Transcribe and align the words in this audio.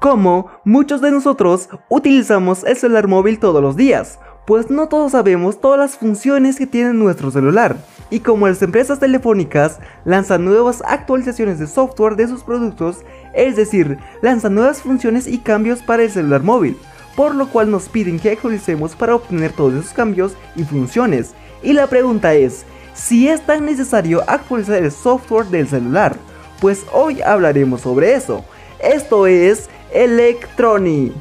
Como 0.00 0.46
muchos 0.64 1.02
de 1.02 1.10
nosotros 1.10 1.68
utilizamos 1.90 2.64
el 2.64 2.74
celular 2.74 3.06
móvil 3.06 3.38
todos 3.38 3.60
los 3.60 3.76
días, 3.76 4.18
pues 4.46 4.70
no 4.70 4.88
todos 4.88 5.12
sabemos 5.12 5.60
todas 5.60 5.78
las 5.78 5.98
funciones 5.98 6.56
que 6.56 6.66
tiene 6.66 6.94
nuestro 6.94 7.30
celular. 7.30 7.76
Y 8.08 8.20
como 8.20 8.48
las 8.48 8.62
empresas 8.62 8.98
telefónicas 8.98 9.78
lanzan 10.06 10.46
nuevas 10.46 10.82
actualizaciones 10.86 11.58
de 11.58 11.66
software 11.66 12.16
de 12.16 12.28
sus 12.28 12.42
productos, 12.42 13.00
es 13.34 13.56
decir, 13.56 13.98
lanzan 14.22 14.54
nuevas 14.54 14.80
funciones 14.80 15.26
y 15.26 15.36
cambios 15.36 15.82
para 15.82 16.02
el 16.02 16.10
celular 16.10 16.42
móvil, 16.42 16.78
por 17.14 17.34
lo 17.34 17.50
cual 17.50 17.70
nos 17.70 17.90
piden 17.90 18.18
que 18.18 18.30
actualicemos 18.30 18.96
para 18.96 19.16
obtener 19.16 19.52
todos 19.52 19.74
esos 19.74 19.92
cambios 19.92 20.32
y 20.56 20.64
funciones. 20.64 21.34
Y 21.62 21.74
la 21.74 21.88
pregunta 21.88 22.32
es, 22.32 22.64
si 22.94 23.28
es 23.28 23.44
tan 23.44 23.66
necesario 23.66 24.22
actualizar 24.26 24.82
el 24.82 24.92
software 24.92 25.48
del 25.48 25.68
celular, 25.68 26.16
pues 26.58 26.86
hoy 26.90 27.20
hablaremos 27.20 27.82
sobre 27.82 28.14
eso. 28.14 28.46
Esto 28.82 29.26
es 29.26 29.68
Electronic. 29.92 31.12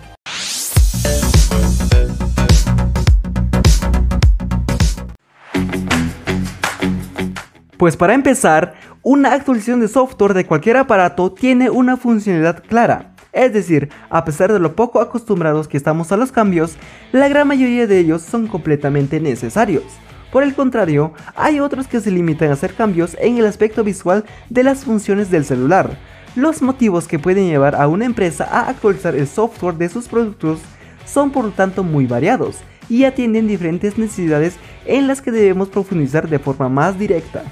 Pues 7.77 7.97
para 7.97 8.13
empezar, 8.13 8.75
una 9.01 9.33
actualización 9.33 9.79
de 9.79 9.87
software 9.87 10.35
de 10.35 10.45
cualquier 10.45 10.77
aparato 10.77 11.31
tiene 11.31 11.71
una 11.71 11.97
funcionalidad 11.97 12.63
clara. 12.63 13.15
Es 13.31 13.53
decir, 13.53 13.89
a 14.09 14.23
pesar 14.23 14.53
de 14.53 14.59
lo 14.59 14.75
poco 14.75 15.01
acostumbrados 15.01 15.67
que 15.67 15.77
estamos 15.77 16.11
a 16.11 16.17
los 16.17 16.31
cambios, 16.31 16.75
la 17.11 17.27
gran 17.27 17.47
mayoría 17.47 17.87
de 17.87 17.97
ellos 17.97 18.21
son 18.21 18.45
completamente 18.47 19.19
necesarios. 19.19 19.85
Por 20.31 20.43
el 20.43 20.53
contrario, 20.53 21.13
hay 21.35 21.59
otros 21.59 21.87
que 21.87 22.01
se 22.01 22.11
limitan 22.11 22.49
a 22.49 22.53
hacer 22.53 22.75
cambios 22.75 23.17
en 23.19 23.39
el 23.39 23.47
aspecto 23.47 23.83
visual 23.83 24.25
de 24.49 24.63
las 24.63 24.83
funciones 24.83 25.31
del 25.31 25.43
celular, 25.43 25.97
los 26.35 26.61
motivos 26.61 27.07
que 27.07 27.19
pueden 27.19 27.47
llevar 27.47 27.75
a 27.75 27.87
una 27.87 28.05
empresa 28.05 28.45
a 28.45 28.69
actualizar 28.69 29.15
el 29.15 29.27
software 29.27 29.75
de 29.75 29.89
sus 29.89 30.07
productos 30.07 30.59
son 31.05 31.31
por 31.31 31.45
lo 31.45 31.51
tanto 31.51 31.83
muy 31.83 32.05
variados 32.05 32.57
y 32.87 33.03
atienden 33.03 33.47
diferentes 33.47 33.97
necesidades 33.97 34.55
en 34.85 35.07
las 35.07 35.21
que 35.21 35.31
debemos 35.31 35.69
profundizar 35.69 36.29
de 36.29 36.39
forma 36.39 36.69
más 36.69 36.97
directa. 36.97 37.43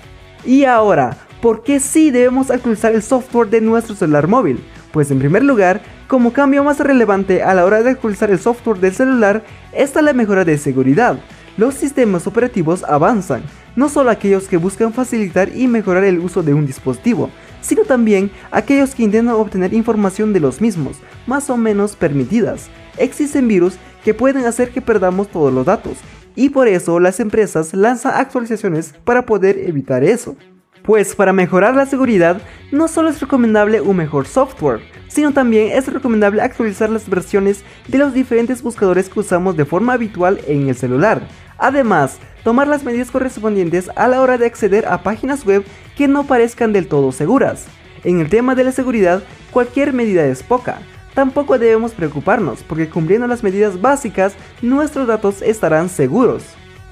Y 0.46 0.66
ahora, 0.66 1.18
¿por 1.42 1.64
qué 1.64 1.80
sí 1.80 2.12
debemos 2.12 2.52
actualizar 2.52 2.94
el 2.94 3.04
software 3.04 3.50
de 3.50 3.62
nuestro 3.62 3.96
celular 3.96 4.28
móvil? 4.28 4.64
Pues 4.92 5.12
en 5.12 5.20
primer 5.20 5.44
lugar, 5.44 5.82
como 6.08 6.32
cambio 6.32 6.64
más 6.64 6.80
relevante 6.80 7.44
a 7.44 7.54
la 7.54 7.66
hora 7.66 7.84
de 7.84 7.92
actualizar 7.92 8.32
el 8.32 8.40
software 8.40 8.80
del 8.80 8.94
celular 8.94 9.44
está 9.74 10.02
la 10.02 10.14
mejora 10.14 10.46
de 10.46 10.58
seguridad. 10.58 11.20
Los 11.58 11.74
sistemas 11.74 12.28
operativos 12.28 12.84
avanzan, 12.84 13.42
no 13.76 13.90
solo 13.90 14.12
aquellos 14.12 14.48
que 14.48 14.58
buscan 14.58 14.94
facilitar 14.94 15.50
y 15.56 15.68
mejorar 15.68 16.04
el 16.04 16.20
uso 16.20 16.44
de 16.44 16.54
un 16.54 16.66
dispositivo, 16.66 17.30
sino 17.62 17.84
también 17.84 18.32
aquellos 18.52 18.96
que 18.96 19.04
intentan 19.04 19.36
obtener 19.36 19.74
información 19.74 20.34
de 20.34 20.40
los 20.40 20.62
mismos, 20.62 20.98
más 21.26 21.50
o 21.50 21.58
menos 21.58 21.96
permitidas. 21.96 22.70
Existen 22.98 23.48
virus 23.48 23.76
que 24.04 24.14
pueden 24.14 24.46
hacer 24.46 24.70
que 24.72 24.82
perdamos 24.82 25.28
todos 25.30 25.54
los 25.54 25.66
datos, 25.66 25.98
y 26.36 26.50
por 26.50 26.68
eso 26.68 27.00
las 27.00 27.20
empresas 27.20 27.74
lanzan 27.74 28.14
actualizaciones 28.16 28.94
para 29.04 29.26
poder 29.26 29.58
evitar 29.58 30.04
eso. 30.04 30.38
Pues 30.84 31.16
para 31.16 31.34
mejorar 31.34 31.76
la 31.76 31.86
seguridad, 31.86 32.42
no 32.72 32.88
solo 32.88 33.10
es 33.10 33.20
recomendable 33.20 33.82
un 33.82 33.98
mejor 33.98 34.26
software, 34.26 34.80
sino 35.08 35.34
también 35.34 35.72
es 35.76 35.92
recomendable 35.92 36.42
actualizar 36.42 36.90
las 36.90 37.10
versiones 37.10 37.64
de 37.88 37.98
los 37.98 38.14
diferentes 38.14 38.62
buscadores 38.62 39.10
que 39.10 39.20
usamos 39.20 39.58
de 39.58 39.66
forma 39.66 39.94
habitual 39.94 40.40
en 40.48 40.70
el 40.70 40.76
celular. 40.76 41.28
Además, 41.58 42.20
tomar 42.44 42.68
las 42.68 42.84
medidas 42.84 43.12
correspondientes 43.12 43.90
a 43.96 44.08
la 44.08 44.22
hora 44.22 44.38
de 44.38 44.46
acceder 44.46 44.86
a 44.88 45.04
páginas 45.04 45.46
web 45.46 45.66
que 45.96 46.08
no 46.08 46.26
parezcan 46.26 46.74
del 46.74 46.88
todo 46.88 47.12
seguras. 47.12 47.66
En 48.04 48.20
el 48.20 48.30
tema 48.30 48.56
de 48.56 48.64
la 48.64 48.72
seguridad, 48.72 49.24
cualquier 49.52 49.94
medida 49.94 50.26
es 50.26 50.44
poca. 50.44 50.80
Tampoco 51.14 51.58
debemos 51.58 51.94
preocuparnos, 51.94 52.62
porque 52.62 52.90
cumpliendo 52.90 53.26
las 53.26 53.44
medidas 53.44 53.82
básicas, 53.82 54.36
nuestros 54.62 55.08
datos 55.08 55.42
estarán 55.42 55.90
seguros. 55.90 56.44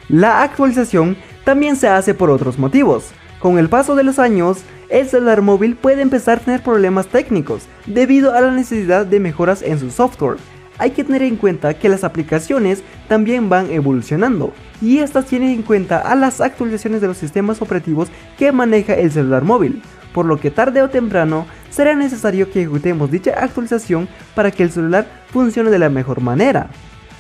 La 0.09 0.41
actualización 0.41 1.15
también 1.43 1.75
se 1.75 1.87
hace 1.87 2.13
por 2.13 2.31
otros 2.31 2.57
motivos. 2.57 3.11
Con 3.39 3.59
el 3.59 3.69
paso 3.69 3.95
de 3.95 4.03
los 4.03 4.17
años, 4.17 4.63
el 4.89 5.07
celular 5.07 5.41
móvil 5.43 5.75
puede 5.75 6.01
empezar 6.01 6.39
a 6.39 6.41
tener 6.41 6.63
problemas 6.63 7.07
técnicos 7.07 7.67
debido 7.85 8.33
a 8.33 8.41
la 8.41 8.51
necesidad 8.51 9.05
de 9.05 9.19
mejoras 9.19 9.61
en 9.61 9.79
su 9.79 9.91
software. 9.91 10.37
Hay 10.77 10.91
que 10.91 11.03
tener 11.03 11.23
en 11.23 11.37
cuenta 11.37 11.73
que 11.73 11.89
las 11.89 12.03
aplicaciones 12.03 12.83
también 13.07 13.49
van 13.49 13.71
evolucionando 13.71 14.53
y 14.81 14.99
estas 14.99 15.25
tienen 15.25 15.49
en 15.49 15.61
cuenta 15.61 15.99
a 15.99 16.15
las 16.15 16.41
actualizaciones 16.41 17.01
de 17.01 17.07
los 17.07 17.17
sistemas 17.17 17.61
operativos 17.61 18.09
que 18.37 18.51
maneja 18.51 18.93
el 18.93 19.11
celular 19.11 19.43
móvil, 19.43 19.81
por 20.13 20.25
lo 20.25 20.39
que 20.39 20.51
tarde 20.51 20.81
o 20.81 20.89
temprano 20.89 21.45
será 21.69 21.95
necesario 21.95 22.51
que 22.51 22.61
ejecutemos 22.61 23.09
dicha 23.09 23.31
actualización 23.37 24.09
para 24.33 24.51
que 24.51 24.63
el 24.63 24.71
celular 24.71 25.07
funcione 25.31 25.69
de 25.69 25.79
la 25.79 25.89
mejor 25.89 26.21
manera. 26.21 26.69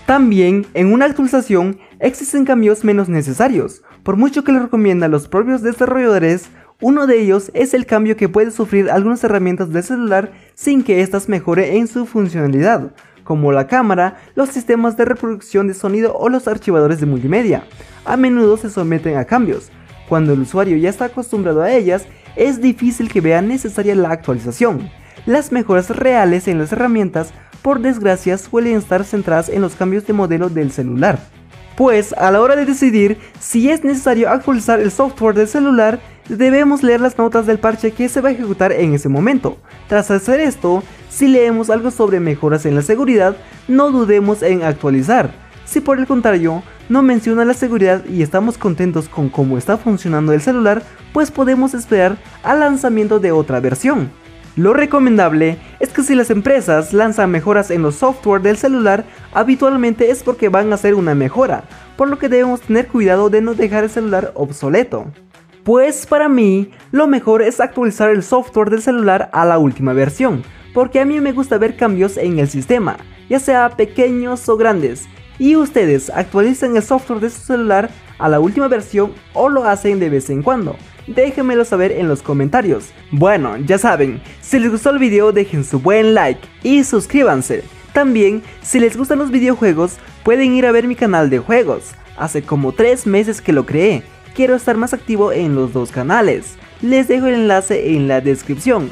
También 0.05 0.67
en 0.73 0.93
una 0.93 1.05
actualización 1.05 1.79
existen 1.99 2.45
cambios 2.45 2.83
menos 2.83 3.09
necesarios, 3.09 3.81
por 4.03 4.17
mucho 4.17 4.43
que 4.43 4.51
lo 4.51 4.59
recomiendan 4.59 5.11
los 5.11 5.27
propios 5.27 5.61
desarrolladores, 5.61 6.49
uno 6.81 7.07
de 7.07 7.21
ellos 7.21 7.51
es 7.53 7.73
el 7.73 7.85
cambio 7.85 8.17
que 8.17 8.29
puede 8.29 8.51
sufrir 8.51 8.91
algunas 8.91 9.23
herramientas 9.23 9.71
del 9.71 9.81
celular 9.81 10.33
sin 10.53 10.83
que 10.83 11.01
éstas 11.01 11.29
mejore 11.29 11.77
en 11.77 11.87
su 11.87 12.05
funcionalidad, 12.05 12.91
como 13.25 13.51
la 13.51 13.67
cámara, 13.67 14.15
los 14.35 14.49
sistemas 14.49 14.95
de 14.95 15.03
reproducción 15.03 15.67
de 15.67 15.73
sonido 15.73 16.15
o 16.15 16.29
los 16.29 16.47
archivadores 16.47 17.01
de 17.01 17.07
multimedia. 17.07 17.65
A 18.05 18.15
menudo 18.15 18.55
se 18.55 18.69
someten 18.69 19.17
a 19.17 19.25
cambios. 19.25 19.71
Cuando 20.07 20.31
el 20.31 20.41
usuario 20.41 20.77
ya 20.77 20.89
está 20.89 21.05
acostumbrado 21.05 21.61
a 21.61 21.73
ellas, 21.73 22.05
es 22.37 22.61
difícil 22.61 23.11
que 23.11 23.21
vea 23.21 23.41
necesaria 23.41 23.95
la 23.95 24.11
actualización. 24.11 24.89
Las 25.25 25.51
mejoras 25.51 25.89
reales 25.89 26.47
en 26.47 26.59
las 26.59 26.71
herramientas, 26.71 27.33
por 27.61 27.79
desgracia, 27.79 28.37
suelen 28.37 28.77
estar 28.77 29.03
centradas 29.03 29.49
en 29.49 29.61
los 29.61 29.75
cambios 29.75 30.05
de 30.05 30.13
modelo 30.13 30.49
del 30.49 30.71
celular. 30.71 31.19
Pues 31.75 32.13
a 32.13 32.31
la 32.31 32.41
hora 32.41 32.55
de 32.55 32.65
decidir 32.65 33.17
si 33.39 33.69
es 33.69 33.83
necesario 33.83 34.29
actualizar 34.29 34.79
el 34.79 34.91
software 34.91 35.35
del 35.35 35.47
celular, 35.47 35.99
debemos 36.29 36.83
leer 36.83 37.01
las 37.01 37.17
notas 37.17 37.45
del 37.45 37.59
parche 37.59 37.91
que 37.91 38.07
se 38.07 38.21
va 38.21 38.29
a 38.29 38.31
ejecutar 38.31 38.71
en 38.71 38.93
ese 38.93 39.09
momento. 39.09 39.57
Tras 39.89 40.09
hacer 40.09 40.39
esto, 40.39 40.83
si 41.09 41.27
leemos 41.27 41.69
algo 41.69 41.91
sobre 41.91 42.21
mejoras 42.21 42.65
en 42.65 42.75
la 42.75 42.81
seguridad, 42.81 43.35
no 43.67 43.91
dudemos 43.91 44.41
en 44.41 44.63
actualizar. 44.63 45.31
Si 45.65 45.81
por 45.81 45.99
el 45.99 46.07
contrario 46.07 46.63
no 46.87 47.01
menciona 47.01 47.43
la 47.43 47.53
seguridad 47.53 48.05
y 48.05 48.21
estamos 48.21 48.57
contentos 48.57 49.09
con 49.09 49.29
cómo 49.29 49.57
está 49.57 49.77
funcionando 49.77 50.31
el 50.31 50.41
celular, 50.41 50.81
pues 51.11 51.31
podemos 51.31 51.73
esperar 51.73 52.17
al 52.43 52.61
lanzamiento 52.61 53.19
de 53.19 53.31
otra 53.31 53.59
versión. 53.59 54.11
Lo 54.55 54.73
recomendable 54.73 55.57
es 55.81 55.89
que 55.89 56.01
si 56.01 56.15
las 56.15 56.29
empresas 56.29 56.93
lanzan 56.93 57.29
mejoras 57.29 57.71
en 57.71 57.81
los 57.81 57.95
software 57.95 58.41
del 58.41 58.55
celular, 58.55 59.03
habitualmente 59.33 60.11
es 60.11 60.23
porque 60.23 60.47
van 60.47 60.71
a 60.71 60.75
hacer 60.75 60.95
una 60.95 61.13
mejora, 61.13 61.65
por 61.97 62.07
lo 62.07 62.17
que 62.17 62.29
debemos 62.29 62.61
tener 62.61 62.87
cuidado 62.87 63.29
de 63.29 63.41
no 63.41 63.53
dejar 63.53 63.83
el 63.83 63.89
celular 63.89 64.31
obsoleto. 64.33 65.07
Pues 65.65 66.05
para 66.05 66.29
mí, 66.29 66.71
lo 66.91 67.05
mejor 67.07 67.41
es 67.41 67.59
actualizar 67.59 68.09
el 68.11 68.23
software 68.23 68.69
del 68.69 68.81
celular 68.81 69.29
a 69.33 69.43
la 69.43 69.57
última 69.57 69.91
versión, 69.91 70.43
porque 70.73 71.01
a 71.01 71.05
mí 71.05 71.19
me 71.19 71.33
gusta 71.33 71.57
ver 71.57 71.75
cambios 71.75 72.15
en 72.15 72.39
el 72.39 72.47
sistema, 72.47 72.95
ya 73.29 73.41
sea 73.41 73.71
pequeños 73.71 74.47
o 74.47 74.55
grandes. 74.55 75.05
Y 75.37 75.57
ustedes 75.57 76.09
actualizan 76.09 76.77
el 76.77 76.83
software 76.83 77.19
de 77.19 77.29
su 77.29 77.41
celular 77.41 77.89
a 78.19 78.29
la 78.29 78.39
última 78.39 78.69
versión 78.69 79.11
o 79.33 79.49
lo 79.49 79.65
hacen 79.65 79.99
de 79.99 80.09
vez 80.09 80.29
en 80.29 80.43
cuando. 80.43 80.77
Déjenmelo 81.07 81.65
saber 81.65 81.91
en 81.91 82.07
los 82.07 82.21
comentarios. 82.21 82.89
Bueno, 83.11 83.57
ya 83.57 83.77
saben, 83.77 84.21
si 84.41 84.59
les 84.59 84.71
gustó 84.71 84.89
el 84.89 84.99
video 84.99 85.31
dejen 85.31 85.63
su 85.63 85.79
buen 85.79 86.13
like 86.13 86.41
y 86.63 86.83
suscríbanse. 86.83 87.63
También, 87.93 88.43
si 88.61 88.79
les 88.79 88.97
gustan 88.97 89.19
los 89.19 89.31
videojuegos, 89.31 89.97
pueden 90.23 90.53
ir 90.53 90.65
a 90.65 90.71
ver 90.71 90.87
mi 90.87 90.95
canal 90.95 91.29
de 91.29 91.39
juegos. 91.39 91.91
Hace 92.17 92.41
como 92.41 92.71
3 92.71 93.07
meses 93.07 93.41
que 93.41 93.53
lo 93.53 93.65
creé. 93.65 94.03
Quiero 94.33 94.55
estar 94.55 94.75
más 94.75 94.93
activo 94.93 95.31
en 95.31 95.55
los 95.55 95.71
dos 95.71 95.91
canales. 95.91 96.57
Les 96.81 97.07
dejo 97.07 97.27
el 97.27 97.35
enlace 97.35 97.95
en 97.95 98.07
la 98.07 98.19
descripción. 98.19 98.89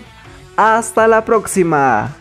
Hasta 0.56 1.07
la 1.07 1.25
próxima. 1.25 2.16